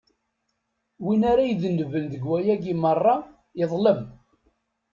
Win 1.03 1.21
ara 1.31 1.43
idenben 1.45 2.05
deg 2.13 2.23
wayagi 2.29 2.73
meṛṛa, 2.83 3.15
iḍlem. 3.63 4.01